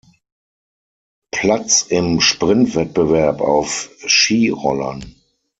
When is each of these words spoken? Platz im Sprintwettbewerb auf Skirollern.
Platz 1.29 1.83
im 1.89 2.21
Sprintwettbewerb 2.21 3.39
auf 3.39 3.91
Skirollern. 4.07 5.13